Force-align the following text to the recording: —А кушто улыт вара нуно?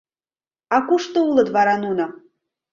—А 0.75 0.77
кушто 0.87 1.17
улыт 1.29 1.49
вара 1.55 1.75
нуно? 1.83 2.05